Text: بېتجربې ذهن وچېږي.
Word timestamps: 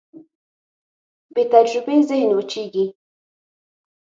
بېتجربې 1.33 1.95
ذهن 2.09 2.29
وچېږي. 2.37 2.85